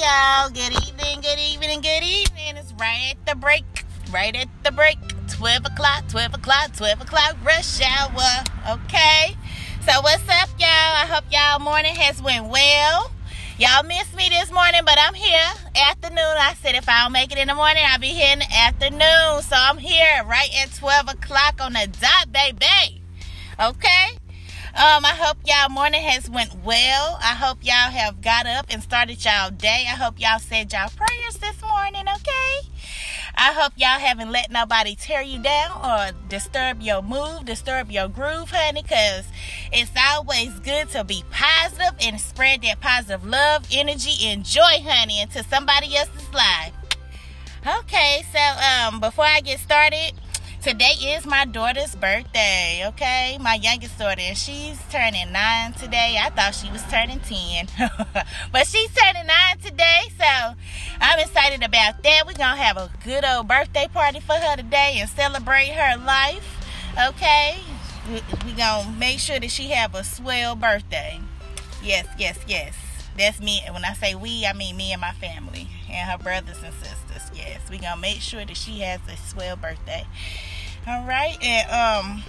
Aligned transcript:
y'all. 0.00 0.48
Good 0.48 0.72
evening, 0.88 1.20
good 1.20 1.38
evening, 1.38 1.80
good 1.82 2.02
evening. 2.02 2.56
It's 2.56 2.72
right 2.80 3.12
at 3.12 3.26
the 3.26 3.34
break, 3.34 3.64
right 4.10 4.34
at 4.34 4.48
the 4.64 4.72
break. 4.72 4.96
12 5.28 5.66
o'clock, 5.66 6.08
12 6.08 6.34
o'clock, 6.34 6.72
12 6.74 7.02
o'clock, 7.02 7.36
rush 7.44 7.82
hour. 7.82 8.44
Okay? 8.70 9.36
So, 9.84 10.00
what's 10.00 10.26
up, 10.26 10.48
y'all? 10.58 10.68
I 10.70 11.06
hope 11.06 11.24
y'all 11.30 11.58
morning 11.58 11.94
has 11.94 12.22
went 12.22 12.46
well. 12.48 13.12
Y'all 13.58 13.82
missed 13.82 14.16
me 14.16 14.30
this 14.30 14.50
morning, 14.50 14.80
but 14.86 14.96
I'm 14.98 15.12
here. 15.12 15.52
Afternoon. 15.76 16.18
I 16.18 16.54
said 16.62 16.76
if 16.76 16.88
I 16.88 17.02
don't 17.02 17.12
make 17.12 17.30
it 17.30 17.36
in 17.36 17.48
the 17.48 17.54
morning, 17.54 17.82
I'll 17.86 17.98
be 17.98 18.08
here 18.08 18.32
in 18.32 18.38
the 18.38 18.52
afternoon. 18.56 19.42
So, 19.42 19.56
I'm 19.56 19.76
here 19.76 20.24
right 20.24 20.48
at 20.62 20.72
12 20.76 21.10
o'clock 21.10 21.60
on 21.60 21.74
the 21.74 21.86
dot, 22.00 22.32
baby. 22.32 23.02
Okay? 23.60 24.19
Um, 24.72 25.04
I 25.04 25.14
hope 25.18 25.38
y'all 25.44 25.68
morning 25.68 26.00
has 26.00 26.30
went 26.30 26.54
well. 26.64 27.18
I 27.20 27.34
hope 27.34 27.58
y'all 27.62 27.90
have 27.90 28.22
got 28.22 28.46
up 28.46 28.66
and 28.70 28.80
started 28.80 29.22
y'all 29.24 29.50
day. 29.50 29.84
I 29.88 29.96
hope 29.96 30.20
y'all 30.20 30.38
said 30.38 30.72
y'all 30.72 30.90
prayers 30.90 31.38
this 31.38 31.60
morning, 31.60 32.06
okay? 32.08 32.68
I 33.34 33.52
hope 33.52 33.72
y'all 33.74 33.98
haven't 33.98 34.30
let 34.30 34.52
nobody 34.52 34.94
tear 34.94 35.22
you 35.22 35.40
down 35.40 35.72
or 35.84 36.16
disturb 36.28 36.82
your 36.82 37.02
move, 37.02 37.46
disturb 37.46 37.90
your 37.90 38.06
groove, 38.06 38.50
honey, 38.50 38.82
because 38.82 39.24
it's 39.72 39.90
always 40.08 40.60
good 40.60 40.88
to 40.90 41.02
be 41.02 41.24
positive 41.32 41.94
and 42.00 42.20
spread 42.20 42.62
that 42.62 42.80
positive 42.80 43.26
love, 43.26 43.66
energy, 43.72 44.24
and 44.28 44.44
joy, 44.44 44.84
honey, 44.84 45.20
into 45.20 45.42
somebody 45.42 45.96
else's 45.96 46.32
life. 46.32 46.72
Okay, 47.66 48.22
so 48.32 48.38
um, 48.38 49.00
before 49.00 49.26
I 49.26 49.40
get 49.40 49.58
started, 49.58 50.12
Today 50.62 50.92
is 51.16 51.24
my 51.24 51.46
daughter's 51.46 51.94
birthday, 51.94 52.82
okay? 52.88 53.38
My 53.40 53.54
youngest 53.54 53.98
daughter, 53.98 54.20
and 54.20 54.36
she's 54.36 54.78
turning 54.90 55.32
nine 55.32 55.72
today. 55.72 56.18
I 56.20 56.28
thought 56.28 56.54
she 56.54 56.70
was 56.70 56.82
turning 56.90 57.18
10, 57.20 57.68
but 58.52 58.66
she's 58.66 58.92
turning 58.92 59.26
nine 59.26 59.56
today, 59.64 60.02
so 60.18 60.54
I'm 61.00 61.18
excited 61.18 61.62
about 61.64 62.02
that. 62.02 62.24
We're 62.26 62.34
gonna 62.34 62.60
have 62.60 62.76
a 62.76 62.90
good 63.02 63.24
old 63.24 63.48
birthday 63.48 63.88
party 63.90 64.20
for 64.20 64.34
her 64.34 64.56
today 64.56 64.98
and 65.00 65.08
celebrate 65.08 65.68
her 65.68 65.96
life, 65.96 66.60
okay? 67.08 67.56
We're 68.44 68.54
gonna 68.54 68.94
make 68.98 69.18
sure 69.18 69.40
that 69.40 69.50
she 69.50 69.68
have 69.68 69.94
a 69.94 70.04
swell 70.04 70.56
birthday. 70.56 71.20
Yes, 71.82 72.06
yes, 72.18 72.38
yes. 72.46 72.76
That's 73.16 73.40
me. 73.40 73.62
When 73.70 73.84
I 73.84 73.94
say 73.94 74.14
we, 74.14 74.44
I 74.46 74.52
mean 74.52 74.76
me 74.76 74.92
and 74.92 75.00
my 75.00 75.12
family 75.12 75.68
and 75.90 76.10
her 76.10 76.18
brothers 76.18 76.62
and 76.62 76.72
sisters. 76.74 77.30
Yes, 77.34 77.60
we're 77.70 77.80
gonna 77.80 78.00
make 78.00 78.20
sure 78.20 78.44
that 78.44 78.56
she 78.56 78.80
has 78.80 79.00
a 79.08 79.16
swell 79.16 79.56
birthday. 79.56 80.04
All 80.86 81.04
right, 81.04 81.36
and 81.42 81.70
um, 81.70 82.24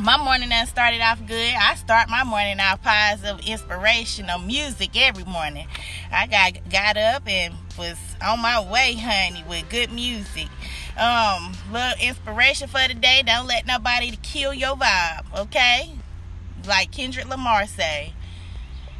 my 0.00 0.16
morning 0.22 0.48
done 0.48 0.66
started 0.66 1.00
off 1.00 1.24
good. 1.24 1.54
I 1.54 1.76
start 1.76 2.08
my 2.10 2.24
morning 2.24 2.58
off 2.58 2.82
positive, 2.82 3.46
inspirational 3.46 4.40
music 4.40 4.90
every 4.96 5.22
morning. 5.22 5.68
I 6.10 6.26
got 6.26 6.68
got 6.68 6.96
up 6.96 7.22
and 7.28 7.54
was 7.78 7.96
on 8.20 8.42
my 8.42 8.68
way, 8.68 8.94
honey, 8.94 9.44
with 9.48 9.68
good 9.70 9.92
music. 9.92 10.48
Um, 10.98 11.52
little 11.70 11.92
inspiration 12.00 12.66
for 12.66 12.80
the 12.88 12.94
day. 12.94 13.22
Don't 13.24 13.46
let 13.46 13.64
nobody 13.64 14.18
kill 14.22 14.52
your 14.52 14.74
vibe, 14.74 15.22
okay? 15.38 15.92
Like 16.66 16.90
Kendrick 16.90 17.28
Lamar 17.28 17.66
say. 17.68 18.12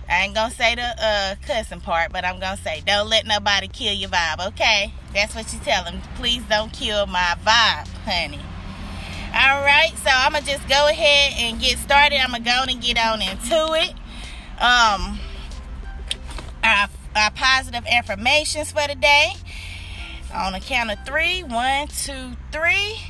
I 0.09 0.23
ain't 0.25 0.35
gonna 0.37 0.55
say 0.55 0.77
the 0.77 0.83
uh, 0.83 1.35
cussing 1.45 1.81
part, 1.81 2.13
but 2.13 2.25
I'm 2.25 2.39
gonna 2.39 2.57
say, 2.57 2.81
don't 2.87 3.09
let 3.09 3.27
nobody 3.27 3.67
kill 3.67 3.93
your 3.93 4.11
vibe, 4.11 4.47
okay? 4.49 4.93
That's 5.13 5.35
what 5.35 5.53
you 5.53 5.59
tell 5.59 5.83
them. 5.83 6.01
Please 6.15 6.43
don't 6.49 6.73
kill 6.73 7.07
my 7.07 7.35
vibe, 7.45 7.89
honey. 8.05 8.39
All 9.35 9.63
right, 9.63 9.93
so 9.97 10.11
I'm 10.13 10.33
gonna 10.33 10.45
just 10.45 10.69
go 10.69 10.89
ahead 10.89 11.33
and 11.39 11.59
get 11.59 11.79
started. 11.79 12.19
I'm 12.19 12.33
gonna 12.33 12.45
go 12.45 12.65
and 12.69 12.83
get 12.83 12.99
on 12.99 13.23
into 13.23 13.73
it. 13.81 13.95
Um, 14.61 15.19
our, 16.63 16.89
our 17.17 17.31
positive 17.31 17.87
affirmations 17.87 18.73
for 18.73 18.87
the 18.87 18.95
day. 18.95 19.33
On 20.35 20.55
a 20.55 20.61
count 20.61 20.91
of 20.91 20.99
three, 21.07 21.43
one, 21.43 21.89
two, 21.89 22.37
three. 22.53 23.01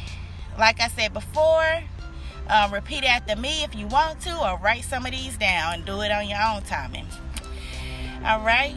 Like 0.56 0.80
I 0.80 0.88
said 0.88 1.12
before, 1.12 1.82
um, 2.48 2.72
repeat 2.72 3.02
after 3.02 3.34
me 3.34 3.64
if 3.64 3.74
you 3.74 3.88
want 3.88 4.20
to, 4.20 4.38
or 4.38 4.58
write 4.58 4.84
some 4.84 5.04
of 5.04 5.10
these 5.10 5.36
down 5.36 5.74
and 5.74 5.84
do 5.84 6.02
it 6.02 6.12
on 6.12 6.28
your 6.28 6.40
own 6.40 6.62
timing. 6.62 7.06
All 8.24 8.40
right, 8.40 8.76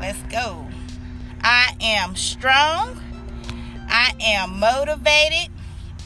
let's 0.00 0.20
go. 0.24 0.66
I 1.42 1.76
am 1.80 2.16
strong. 2.16 3.00
I 3.88 4.14
am 4.20 4.58
motivated. 4.58 5.50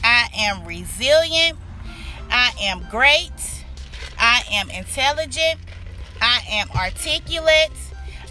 I 0.09 0.29
am 0.37 0.63
resilient. 0.63 1.57
I 2.29 2.53
am 2.61 2.85
great. 2.89 3.65
I 4.17 4.41
am 4.53 4.69
intelligent. 4.69 5.59
I 6.21 6.39
am 6.49 6.69
articulate. 6.71 7.73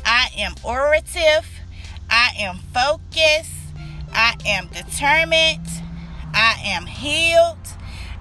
I 0.02 0.30
am 0.38 0.54
orative. 0.64 1.46
I 2.08 2.30
am 2.38 2.60
focused. 2.72 3.52
I 4.10 4.36
am 4.46 4.68
determined. 4.68 5.68
I 6.32 6.58
am 6.64 6.86
healed. 6.86 7.58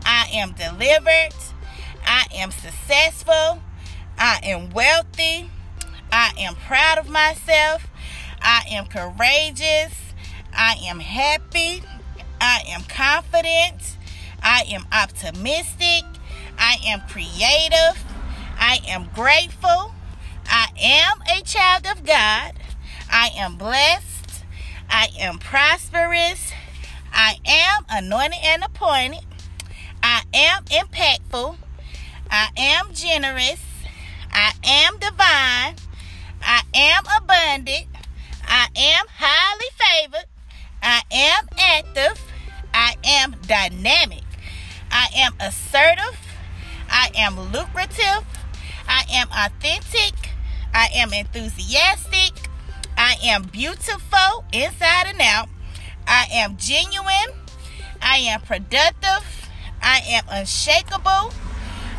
I 0.06 0.28
am 0.34 0.52
delivered. 0.52 1.34
I 2.06 2.26
am 2.36 2.52
successful. 2.52 3.62
I 4.18 4.42
am 4.44 4.72
wealthy. 4.72 5.50
I 6.12 6.34
am 6.38 6.56
proud 6.56 6.98
of 6.98 7.08
myself. 7.08 7.88
I 8.42 8.66
am 8.70 8.88
courageous. 8.88 10.14
I 10.54 10.76
am 10.84 11.00
happy. 11.00 11.84
Am 12.68 12.84
confident. 12.84 13.98
I 14.42 14.64
am 14.70 14.86
optimistic. 14.92 16.04
I 16.58 16.78
am 16.86 17.02
creative. 17.08 18.04
I 18.58 18.80
am 18.88 19.10
grateful. 19.14 19.94
I 20.48 20.68
am 20.80 21.22
a 21.30 21.42
child 21.44 21.86
of 21.86 22.06
God. 22.06 22.54
I 23.12 23.32
am 23.36 23.56
blessed. 23.56 24.44
I 24.90 25.10
am 25.20 25.40
prosperous. 25.40 26.52
I 27.14 27.38
am 27.46 27.86
anointed 27.90 28.40
and 28.44 28.64
appointed. 28.64 29.26
I 30.04 30.24
am 30.34 30.66
impactful. 30.66 31.58
I 32.30 32.50
am 32.58 32.94
generous. 32.94 33.62
I 34.32 34.52
am 34.64 35.00
divine. 35.00 35.76
I 36.42 36.62
am 36.74 37.04
abundant. 37.18 37.88
I 38.48 38.68
am 38.76 39.06
highly 39.10 39.55
am 47.26 47.40
lucrative. 47.52 48.24
I 48.88 49.04
am 49.12 49.28
authentic. 49.32 50.14
I 50.74 50.90
am 50.94 51.12
enthusiastic. 51.12 52.50
I 52.98 53.16
am 53.24 53.44
beautiful 53.44 54.46
inside 54.54 55.08
and 55.08 55.22
out. 55.22 55.50
I 56.08 56.28
am 56.32 56.56
genuine. 56.58 57.34
I 58.02 58.18
am 58.18 58.42
productive. 58.42 59.50
I 59.82 60.02
am 60.08 60.26
unshakable. 60.30 61.34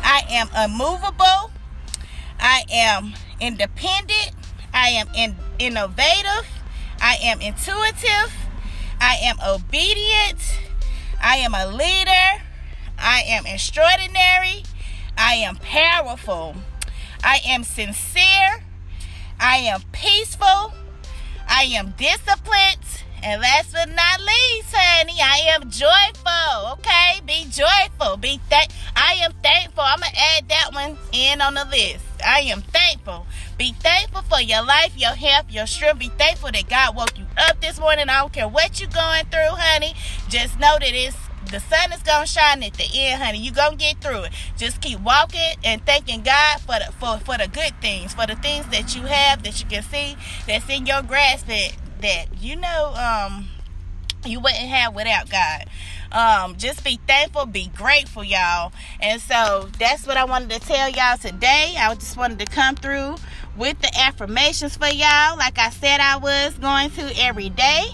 I 0.01 0.23
am 0.29 0.49
unmovable. 0.55 1.51
I 2.39 2.63
am 2.71 3.13
independent. 3.41 4.31
I 4.73 4.89
am 4.89 5.09
in- 5.13 5.37
innovative. 5.59 6.47
I 7.01 7.17
am 7.21 7.41
intuitive. 7.41 8.31
I 9.01 9.17
am 9.23 9.37
obedient. 9.45 10.39
I 11.21 11.37
am 11.37 11.53
a 11.53 11.67
leader. 11.67 12.43
I 12.97 13.23
am 13.27 13.45
extraordinary. 13.45 14.63
I 15.17 15.35
am 15.35 15.55
powerful. 15.57 16.55
I 17.23 17.39
am 17.45 17.63
sincere. 17.63 18.63
I 19.39 19.57
am 19.57 19.81
peaceful. 19.91 20.73
I 21.47 21.63
am 21.73 21.93
disciplined. 21.97 23.03
And 23.23 23.41
last 23.41 23.73
but 23.73 23.89
not 23.89 24.21
least, 24.21 24.73
honey, 24.73 25.17
I 25.19 25.55
am 25.55 25.71
joyful. 25.71 26.73
Okay, 26.73 27.19
be 27.25 27.45
joyful. 27.49 28.17
Be 28.17 28.39
thank. 28.47 28.69
I 28.95 29.13
am 29.23 29.33
thankful. 29.43 29.83
I'm 29.83 29.99
gonna 29.99 30.11
add 30.15 30.47
that 30.49 30.69
one 30.71 30.97
in 31.11 31.41
on 31.41 31.55
the 31.55 31.65
list. 31.65 32.05
I 32.23 32.41
am 32.41 32.61
thankful. 32.61 33.25
Be 33.57 33.73
thankful 33.73 34.21
for 34.21 34.39
your 34.39 34.63
life, 34.63 34.95
your 34.95 35.15
health, 35.15 35.45
your 35.49 35.65
strength. 35.65 35.99
Be 35.99 36.09
thankful 36.09 36.51
that 36.51 36.69
God 36.69 36.95
woke 36.95 37.17
you 37.17 37.25
up 37.37 37.59
this 37.59 37.79
morning. 37.79 38.07
I 38.07 38.19
don't 38.19 38.31
care 38.31 38.47
what 38.47 38.79
you're 38.79 38.89
going 38.91 39.25
through, 39.25 39.57
honey. 39.57 39.95
Just 40.29 40.59
know 40.59 40.77
that 40.79 40.93
it's 40.93 41.17
the 41.47 41.59
sun 41.59 41.91
is 41.91 42.01
gonna 42.03 42.25
shine 42.25 42.63
at 42.63 42.73
the 42.73 42.87
end, 42.93 43.21
honey. 43.21 43.39
You 43.39 43.51
gonna 43.51 43.75
get 43.75 44.01
through 44.01 44.23
it. 44.23 44.33
Just 44.57 44.81
keep 44.81 44.99
walking 44.99 45.55
and 45.63 45.85
thanking 45.85 46.21
God 46.21 46.59
for 46.61 46.79
the 46.79 46.91
for, 46.99 47.19
for 47.19 47.37
the 47.37 47.47
good 47.47 47.73
things, 47.81 48.13
for 48.13 48.25
the 48.27 48.35
things 48.35 48.67
that 48.67 48.95
you 48.95 49.03
have 49.03 49.43
that 49.43 49.61
you 49.61 49.67
can 49.67 49.83
see 49.83 50.15
that's 50.47 50.69
in 50.69 50.85
your 50.85 51.01
grasp 51.01 51.47
that 51.47 51.75
that 52.01 52.25
you 52.39 52.55
know 52.55 52.93
um 52.95 53.49
you 54.25 54.39
wouldn't 54.39 54.67
have 54.67 54.95
without 54.95 55.29
God. 55.29 55.65
Um, 56.11 56.57
just 56.57 56.83
be 56.83 56.99
thankful, 57.07 57.45
be 57.45 57.67
grateful, 57.75 58.23
y'all. 58.23 58.71
And 59.01 59.21
so 59.21 59.69
that's 59.77 60.07
what 60.07 60.17
I 60.17 60.25
wanted 60.25 60.49
to 60.51 60.59
tell 60.59 60.89
y'all 60.89 61.17
today. 61.17 61.75
I 61.77 61.93
just 61.95 62.17
wanted 62.17 62.39
to 62.39 62.45
come 62.45 62.75
through 62.75 63.15
with 63.57 63.79
the 63.79 63.91
affirmations 63.99 64.77
for 64.77 64.87
y'all, 64.87 65.37
like 65.37 65.57
I 65.57 65.69
said 65.71 65.99
I 65.99 66.17
was 66.17 66.53
going 66.59 66.91
to 66.91 67.13
every 67.19 67.49
day. 67.49 67.87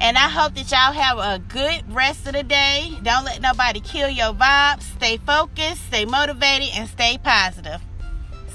And 0.00 0.16
I 0.16 0.28
hope 0.30 0.54
that 0.54 0.70
y'all 0.70 0.92
have 0.92 1.18
a 1.18 1.38
good 1.38 1.94
rest 1.94 2.26
of 2.26 2.32
the 2.32 2.42
day. 2.42 2.90
Don't 3.02 3.24
let 3.24 3.42
nobody 3.42 3.80
kill 3.80 4.08
your 4.08 4.32
vibes. 4.32 4.82
Stay 4.96 5.18
focused, 5.18 5.86
stay 5.88 6.06
motivated, 6.06 6.70
and 6.74 6.88
stay 6.88 7.18
positive. 7.22 7.82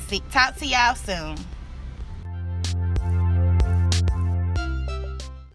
See, 0.08 0.24
talk 0.32 0.56
to 0.58 0.66
y'all 0.66 0.96
soon. 0.96 1.38